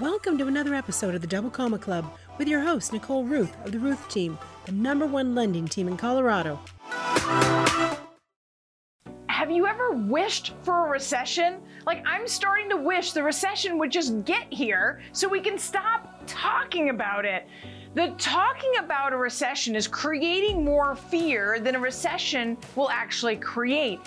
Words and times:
Welcome 0.00 0.38
to 0.38 0.46
another 0.46 0.74
episode 0.74 1.14
of 1.14 1.20
the 1.20 1.26
Double 1.26 1.50
Comma 1.50 1.76
Club 1.76 2.10
with 2.38 2.48
your 2.48 2.62
host, 2.62 2.90
Nicole 2.94 3.22
Rueth 3.22 3.52
of 3.66 3.72
the 3.72 3.76
Rueth 3.76 4.08
Team, 4.08 4.38
the 4.64 4.72
number 4.72 5.04
one 5.04 5.34
lending 5.34 5.68
team 5.68 5.88
in 5.88 5.98
Colorado. 5.98 6.58
Have 9.28 9.50
you 9.50 9.66
ever 9.66 9.90
wished 9.90 10.54
for 10.62 10.86
a 10.86 10.90
recession? 10.90 11.60
Like, 11.84 12.02
I'm 12.06 12.26
starting 12.26 12.70
to 12.70 12.78
wish 12.78 13.12
the 13.12 13.22
recession 13.22 13.76
would 13.76 13.92
just 13.92 14.24
get 14.24 14.50
here 14.50 15.02
so 15.12 15.28
we 15.28 15.40
can 15.40 15.58
stop 15.58 16.22
talking 16.26 16.88
about 16.88 17.26
it. 17.26 17.46
The 17.94 18.14
talking 18.16 18.72
about 18.78 19.12
a 19.12 19.18
recession 19.18 19.76
is 19.76 19.86
creating 19.86 20.64
more 20.64 20.94
fear 20.94 21.60
than 21.60 21.74
a 21.74 21.80
recession 21.80 22.56
will 22.74 22.88
actually 22.88 23.36
create. 23.36 24.00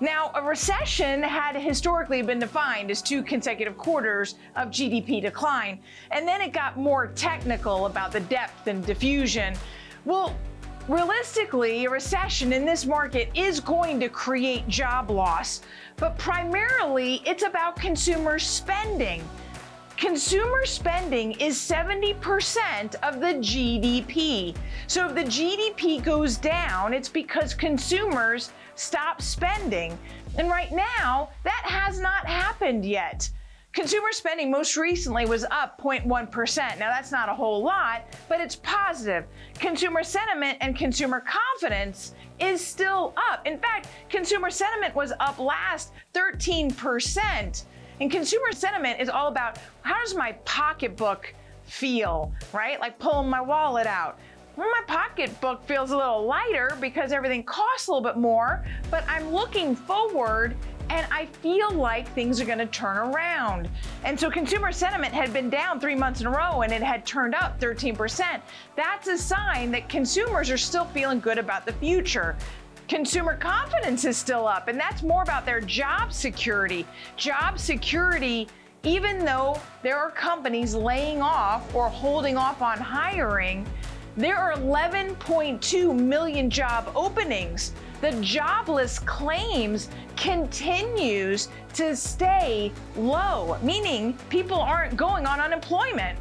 Now, 0.00 0.30
a 0.34 0.42
recession 0.42 1.22
had 1.22 1.54
historically 1.54 2.22
been 2.22 2.38
defined 2.38 2.90
as 2.90 3.02
two 3.02 3.22
consecutive 3.22 3.76
quarters 3.76 4.36
of 4.56 4.68
GDP 4.68 5.20
decline, 5.20 5.80
and 6.10 6.26
then 6.26 6.40
it 6.40 6.54
got 6.54 6.78
more 6.78 7.08
technical 7.08 7.84
about 7.84 8.10
the 8.10 8.20
depth 8.20 8.66
and 8.66 8.84
diffusion. 8.84 9.54
Well, 10.04 10.34
Realistically, 10.88 11.84
a 11.84 11.90
recession 11.90 12.52
in 12.52 12.64
this 12.64 12.84
market 12.84 13.28
is 13.36 13.60
going 13.60 14.00
to 14.00 14.08
create 14.08 14.66
job 14.66 15.08
loss, 15.08 15.60
but 15.96 16.18
primarily 16.18 17.22
it's 17.24 17.44
about 17.44 17.76
consumer 17.76 18.40
spending. 18.40 19.22
Consumer 19.96 20.66
spending 20.66 21.32
is 21.32 21.56
70% 21.56 22.94
of 23.02 23.20
the 23.20 23.34
GDP. 23.34 24.56
So 24.88 25.06
if 25.06 25.14
the 25.14 25.24
GDP 25.24 26.02
goes 26.02 26.38
down, 26.38 26.92
it's 26.92 27.08
because 27.08 27.54
consumers 27.54 28.50
stop 28.80 29.20
spending. 29.20 29.98
And 30.38 30.48
right 30.48 30.72
now, 30.72 31.30
that 31.44 31.62
has 31.64 32.00
not 32.00 32.26
happened 32.26 32.84
yet. 32.84 33.28
Consumer 33.72 34.08
spending 34.10 34.50
most 34.50 34.76
recently 34.76 35.26
was 35.26 35.44
up 35.44 35.80
0.1%. 35.80 36.78
Now, 36.78 36.90
that's 36.90 37.12
not 37.12 37.28
a 37.28 37.34
whole 37.34 37.62
lot, 37.62 38.02
but 38.28 38.40
it's 38.40 38.56
positive. 38.56 39.26
Consumer 39.54 40.02
sentiment 40.02 40.58
and 40.60 40.76
consumer 40.76 41.20
confidence 41.20 42.14
is 42.40 42.66
still 42.66 43.14
up. 43.30 43.46
In 43.46 43.58
fact, 43.58 43.88
consumer 44.08 44.50
sentiment 44.50 44.94
was 44.96 45.12
up 45.20 45.38
last 45.38 45.92
13%. 46.14 47.64
And 48.00 48.10
consumer 48.10 48.52
sentiment 48.52 48.98
is 48.98 49.08
all 49.08 49.28
about 49.28 49.58
how 49.82 50.00
does 50.00 50.16
my 50.16 50.32
pocketbook 50.44 51.32
feel, 51.64 52.32
right? 52.52 52.80
Like 52.80 52.98
pulling 52.98 53.28
my 53.28 53.40
wallet 53.40 53.86
out. 53.86 54.18
My 54.60 54.82
pocketbook 54.86 55.64
feels 55.64 55.90
a 55.90 55.96
little 55.96 56.26
lighter 56.26 56.76
because 56.82 57.12
everything 57.12 57.42
costs 57.44 57.88
a 57.88 57.92
little 57.92 58.06
bit 58.06 58.18
more, 58.18 58.62
but 58.90 59.04
I'm 59.08 59.32
looking 59.32 59.74
forward 59.74 60.54
and 60.90 61.06
I 61.10 61.24
feel 61.26 61.72
like 61.72 62.12
things 62.12 62.42
are 62.42 62.44
going 62.44 62.58
to 62.58 62.66
turn 62.66 62.98
around. 62.98 63.70
And 64.04 64.20
so 64.20 64.30
consumer 64.30 64.70
sentiment 64.70 65.14
had 65.14 65.32
been 65.32 65.48
down 65.48 65.80
three 65.80 65.94
months 65.94 66.20
in 66.20 66.26
a 66.26 66.30
row 66.30 66.60
and 66.60 66.74
it 66.74 66.82
had 66.82 67.06
turned 67.06 67.34
up 67.34 67.58
13%. 67.58 68.42
That's 68.76 69.08
a 69.08 69.16
sign 69.16 69.70
that 69.70 69.88
consumers 69.88 70.50
are 70.50 70.58
still 70.58 70.84
feeling 70.84 71.20
good 71.20 71.38
about 71.38 71.64
the 71.64 71.72
future. 71.72 72.36
Consumer 72.86 73.36
confidence 73.36 74.04
is 74.04 74.18
still 74.18 74.46
up, 74.46 74.68
and 74.68 74.78
that's 74.78 75.02
more 75.02 75.22
about 75.22 75.46
their 75.46 75.62
job 75.62 76.12
security. 76.12 76.84
Job 77.16 77.58
security, 77.58 78.46
even 78.82 79.24
though 79.24 79.58
there 79.82 79.96
are 79.96 80.10
companies 80.10 80.74
laying 80.74 81.22
off 81.22 81.74
or 81.74 81.88
holding 81.88 82.36
off 82.36 82.60
on 82.60 82.76
hiring, 82.76 83.64
there 84.16 84.36
are 84.36 84.54
11.2 84.54 85.94
million 85.98 86.50
job 86.50 86.90
openings 86.94 87.72
the 88.00 88.12
jobless 88.22 88.98
claims 88.98 89.88
continues 90.16 91.48
to 91.74 91.94
stay 91.94 92.72
low, 92.96 93.58
meaning 93.62 94.14
people 94.30 94.58
aren't 94.58 94.96
going 94.96 95.26
on 95.26 95.38
unemployment. 95.38 96.18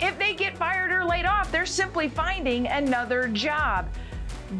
If 0.00 0.18
they 0.18 0.34
get 0.34 0.56
fired 0.58 0.92
or 0.92 1.04
laid 1.04 1.24
off, 1.24 1.50
they're 1.50 1.64
simply 1.64 2.08
finding 2.08 2.66
another 2.66 3.28
job. 3.28 3.88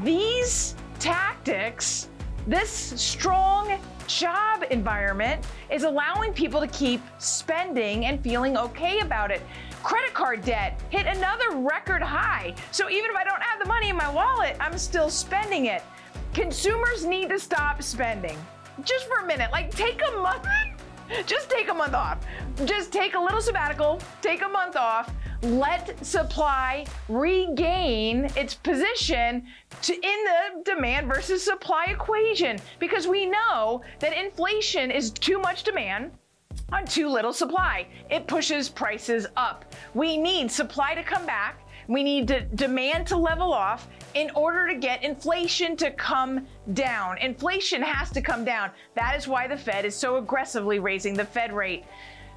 These 0.03 0.77
tactics, 0.99 2.09
this 2.47 2.71
strong 2.71 3.79
job 4.07 4.65
environment 4.71 5.45
is 5.71 5.85
allowing 5.85 6.33
people 6.33 6.61
to 6.61 6.67
keep 6.69 7.01
spending 7.19 8.07
and 8.07 8.23
feeling 8.23 8.57
okay 8.57 9.01
about 9.01 9.31
it. 9.31 9.43
Credit 9.83 10.15
card 10.15 10.43
debt 10.43 10.81
hit 10.91 11.07
another 11.07 11.57
record 11.57 12.03
high. 12.03 12.55
So 12.71 12.89
even 12.89 13.11
if 13.11 13.17
I 13.17 13.25
don't 13.25 13.43
have 13.43 13.59
the 13.59 13.67
money 13.67 13.89
in 13.89 13.97
my 13.97 14.11
wallet, 14.11 14.57
I'm 14.61 14.79
still 14.79 15.11
spending 15.11 15.67
it. 15.67 15.83
Consumers 16.35 17.05
need 17.05 17.29
to 17.31 17.39
stop 17.39 17.83
spending. 17.83 18.39
Just 18.85 19.07
for 19.07 19.19
a 19.19 19.27
minute. 19.27 19.51
Like, 19.53 19.71
take 19.71 20.01
a 20.13 20.17
month. 20.19 20.47
Just 21.27 21.51
take 21.51 21.69
a 21.69 21.75
month 21.75 21.95
off. 21.95 22.19
Just 22.65 22.93
take 22.93 23.15
a 23.15 23.21
little 23.21 23.41
sabbatical, 23.41 24.01
take 24.23 24.43
a 24.43 24.49
month 24.49 24.77
off, 24.77 25.13
let 25.43 26.05
supply 26.05 26.87
regain 27.09 28.31
its 28.37 28.55
position 28.55 29.47
to, 29.83 29.95
in 29.95 30.01
the 30.25 30.63
demand 30.65 31.09
versus 31.09 31.43
supply 31.43 31.87
equation 31.89 32.59
because 32.79 33.07
we 33.07 33.27
know 33.27 33.83
that 33.99 34.17
inflation 34.17 34.91
is 34.91 35.11
too 35.11 35.39
much 35.39 35.65
demand 35.65 36.13
on 36.73 36.85
too 36.87 37.09
little 37.09 37.33
supply. 37.33 37.87
It 38.11 38.27
pushes 38.27 38.69
prices 38.69 39.27
up. 39.37 39.75
We 39.95 40.17
need 40.17 40.51
supply 40.51 40.95
to 40.95 41.03
come 41.03 41.27
back 41.27 41.63
we 41.89 42.03
need 42.03 42.29
to 42.29 42.43
demand 42.43 43.07
to 43.09 43.17
level 43.17 43.53
off 43.53 43.89
in 44.15 44.31
order 44.35 44.69
to 44.69 44.75
get 44.75 45.03
inflation 45.03 45.77
to 45.79 45.91
come 45.93 46.47
down. 46.75 47.19
Inflation 47.19 47.83
has 47.83 48.11
to 48.11 48.21
come 48.21 48.45
down. 48.45 48.71
That 48.95 49.17
is 49.17 49.27
why 49.27 49.49
the 49.49 49.57
Fed 49.57 49.85
is 49.85 49.95
so 49.95 50.17
aggressively 50.17 50.79
raising 50.79 51.15
the 51.15 51.25
Fed 51.25 51.53
rate. 51.53 51.85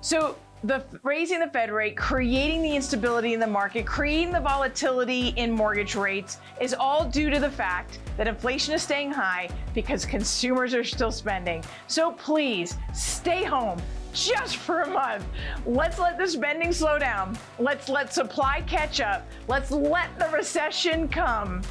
So 0.02 0.36
the 0.64 0.84
raising 1.04 1.40
the 1.40 1.48
Fed 1.48 1.72
rate, 1.72 1.96
creating 1.96 2.62
the 2.62 2.76
instability 2.76 3.34
in 3.34 3.40
the 3.40 3.48
market, 3.48 3.86
creating 3.86 4.32
the 4.32 4.40
volatility 4.40 5.30
in 5.36 5.52
mortgage 5.52 5.96
rates 5.96 6.40
is 6.60 6.74
all 6.74 7.06
due 7.06 7.30
to 7.30 7.40
the 7.40 7.50
fact 7.50 8.00
that 8.18 8.28
inflation 8.28 8.74
is 8.74 8.82
staying 8.82 9.12
high 9.12 9.50
because 9.74 10.06
consumers 10.06 10.74
are 10.74 10.84
still 10.84 11.12
spending. 11.12 11.64
So 11.88 12.12
please 12.14 12.78
stay 12.94 13.44
home 13.44 13.80
just 14.14 14.58
for 14.58 14.82
a 14.82 14.88
month. 14.88 15.26
Let's 15.66 16.00
let 16.00 16.18
the 16.18 16.28
spending 16.28 16.72
slow 16.72 16.98
down. 16.98 17.38
Let's 17.60 17.90
let 17.90 18.14
supply 18.14 18.62
catch 18.62 19.02
up. 19.02 19.28
Let's 19.48 19.72
let 19.72 20.18
the 20.18 20.30
recession 20.30 21.08
come 21.10 21.62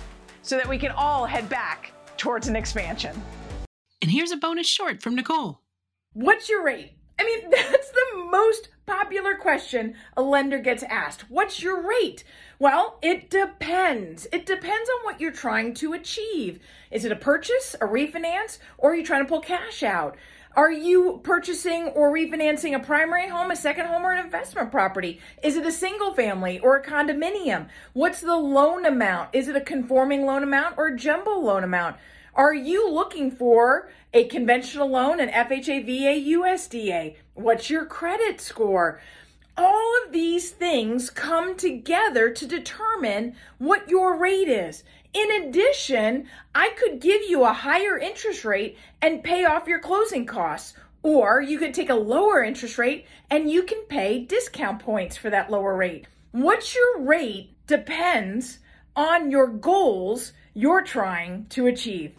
so 0.43 0.57
that 0.57 0.69
we 0.69 0.79
can 0.79 0.91
all 0.93 1.25
head 1.25 1.49
back 1.49 1.93
towards 2.17 2.49
an 2.49 2.55
expansion. 2.55 3.21
And 4.03 4.11
here's 4.11 4.31
a 4.31 4.37
bonus 4.37 4.67
short 4.67 5.03
from 5.03 5.15
Nicole. 5.15 5.63
What's 6.13 6.49
your 6.49 6.63
rate? 6.63 6.99
I 7.19 7.25
mean, 7.25 7.51
that's 7.51 7.91
the 7.91 8.29
most 8.31 8.69
popular 8.87 9.35
question 9.37 9.95
a 10.17 10.23
lender 10.23 10.59
gets 10.59 10.83
asked. 10.85 11.31
What's 11.31 11.63
your 11.63 11.87
rate? 11.87 12.25
Well, 12.59 12.99
it 13.03 13.31
depends. 13.31 14.27
It 14.33 14.47
depends 14.47 14.91
on 14.91 15.05
what 15.05 15.21
you're 15.21 15.33
trying 15.33 15.75
to 15.75 15.93
achieve. 15.93 16.61
Is 16.91 17.05
it 17.05 17.13
a 17.13 17.17
purchase, 17.17 17.75
a 17.75 17.87
refinance, 17.87 18.59
or 18.79 18.93
are 18.93 18.97
you 18.97 19.05
trying 19.05 19.25
to 19.25 19.29
pull 19.29 19.41
cash 19.41 19.83
out? 19.83 20.17
Are 20.57 20.71
you 20.71 21.21
purchasing 21.25 21.89
or 21.89 22.13
refinancing 22.13 22.77
a 22.77 22.79
primary 22.79 23.29
home, 23.29 23.51
a 23.51 23.57
second 23.57 23.87
home, 23.87 24.07
or 24.07 24.13
an 24.13 24.25
investment 24.25 24.71
property? 24.71 25.21
Is 25.43 25.57
it 25.57 25.67
a 25.67 25.73
single 25.73 26.15
family 26.15 26.61
or 26.61 26.77
a 26.77 26.85
condominium? 26.85 27.67
What's 27.93 28.21
the 28.21 28.37
loan 28.37 28.87
amount? 28.87 29.31
Is 29.33 29.49
it 29.49 29.57
a 29.57 29.61
conforming 29.61 30.27
loan 30.27 30.45
amount 30.45 30.77
or 30.79 30.87
a 30.87 30.97
jumbo 30.97 31.33
loan 31.41 31.65
amount? 31.65 31.97
Are 32.37 32.55
you 32.55 32.91
looking 32.91 33.31
for 33.31 33.91
a 34.13 34.25
conventional 34.25 34.91
loan, 34.91 35.21
an 35.21 35.29
FHA, 35.29 35.87
VA, 35.87 36.37
USDA? 36.37 37.15
What's 37.35 37.71
your 37.71 37.85
credit 37.85 38.41
score? 38.41 39.01
All 39.57 39.93
of 40.05 40.11
these 40.11 40.51
things 40.51 41.11
come 41.11 41.57
together 41.57 42.31
to 42.31 42.47
determine 42.47 43.37
what 43.59 43.89
your 43.89 44.17
rate 44.17 44.49
is. 44.49 44.83
In 45.13 45.31
addition, 45.31 46.27
I 46.53 46.71
could 46.71 47.01
give 47.01 47.23
you 47.23 47.45
a 47.45 47.53
higher 47.53 47.97
interest 47.97 48.45
rate 48.45 48.77
and 49.01 49.23
pay 49.23 49.45
off 49.45 49.69
your 49.69 49.79
closing 49.79 50.27
costs. 50.27 50.75
Or 51.05 51.41
you 51.41 51.57
could 51.57 51.73
take 51.73 51.91
a 51.91 51.95
lower 51.95 52.43
interest 52.43 52.79
rate 52.79 53.07
and 53.31 53.49
you 53.49 53.63
can 53.63 53.83
pay 53.83 54.25
discount 54.25 54.81
points 54.81 55.17
for 55.17 55.31
that 55.31 55.53
lower 55.53 55.77
rate. 55.77 56.07
What's 56.33 56.75
your 56.75 57.03
rate 57.03 57.51
depends 57.69 58.59
on 58.97 59.31
your 59.31 59.47
goals 59.47 60.33
you're 60.55 60.83
trying 60.83 61.47
to 61.51 61.67
achieve. 61.67 62.13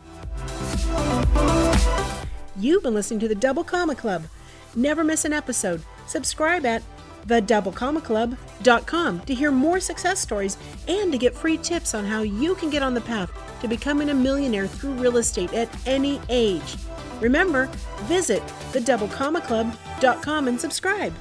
You've 2.58 2.84
been 2.84 2.94
listening 2.94 3.20
to 3.22 3.28
the 3.28 3.36
Double 3.36 3.64
Comma 3.64 3.96
Club. 3.96 4.24
Never 4.76 5.04
miss 5.04 5.26
an 5.26 5.34
episode. 5.34 5.82
Subscribe 6.08 6.66
at 6.66 6.84
thedoublecommaclub.com 7.28 9.20
to 9.22 9.34
hear 9.34 9.52
more 9.52 9.80
success 9.80 10.20
stories 10.20 10.58
and 10.88 11.12
to 11.12 11.18
get 11.18 11.34
free 11.34 11.58
tips 11.58 11.96
on 11.96 12.06
how 12.06 12.22
you 12.22 12.56
can 12.56 12.70
get 12.70 12.84
on 12.84 12.94
the 12.94 13.02
path 13.02 13.32
to 13.62 13.68
becoming 13.68 14.10
a 14.10 14.14
millionaire 14.14 14.68
through 14.68 14.94
real 14.94 15.18
estate 15.18 15.54
at 15.54 15.70
any 15.88 16.22
age. 16.30 16.76
Remember, 17.22 17.66
visit 18.04 18.46
thedoublecommaclub.com 18.74 20.48
and 20.48 20.60
subscribe. 20.60 21.14